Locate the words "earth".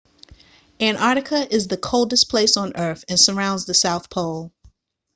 2.75-3.05